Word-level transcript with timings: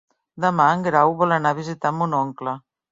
Demà 0.45 0.65
en 0.77 0.85
Grau 0.89 1.15
vol 1.21 1.37
anar 1.39 1.53
a 1.55 1.61
visitar 1.61 1.97
mon 2.01 2.19
oncle. 2.27 2.61